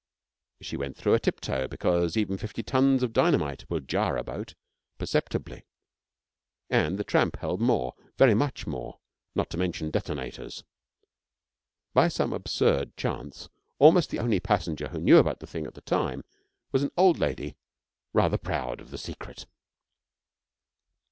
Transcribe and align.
She 0.61 0.75
went 0.77 0.97
through 0.97 1.13
a 1.13 1.19
tiptoe, 1.19 1.67
because 1.67 2.17
even 2.17 2.35
fifty 2.39 2.63
tons 2.63 3.03
of 3.03 3.13
dynamite 3.13 3.69
will 3.69 3.81
jar 3.81 4.17
a 4.17 4.23
boat, 4.23 4.55
perceptibly, 4.97 5.63
and 6.71 6.97
the 6.97 7.03
tramp 7.03 7.37
held 7.37 7.61
more 7.61 7.93
very 8.17 8.33
much 8.33 8.65
more, 8.65 8.97
not 9.35 9.51
to 9.51 9.59
mention 9.59 9.91
detonators. 9.91 10.63
By 11.93 12.07
some 12.07 12.33
absurd 12.33 12.97
chance, 12.97 13.49
almost 13.77 14.09
the 14.09 14.17
only 14.17 14.39
passenger 14.39 14.87
who 14.87 14.97
knew 14.99 15.17
about 15.19 15.39
the 15.39 15.45
thing 15.45 15.67
at 15.67 15.75
the 15.75 15.81
time 15.81 16.23
was 16.71 16.81
an 16.81 16.89
old 16.97 17.19
lady 17.19 17.55
rather 18.11 18.39
proud 18.39 18.81
of 18.81 18.89
the 18.89 18.97
secret. 18.97 19.45